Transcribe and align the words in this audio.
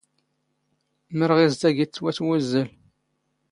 ⵎⵔⵖⵉⵣⵜ 1.17 1.61
ⴰ 1.67 1.69
ⴳ 1.69 1.69
ⵉⵜⵜⵡⴰⵜ 1.83 2.17
ⵡⵓⵣⵣⴰⵍ 2.23 2.67